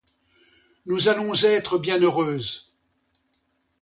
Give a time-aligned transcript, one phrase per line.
[0.87, 2.73] Nous allons être bien heureuses.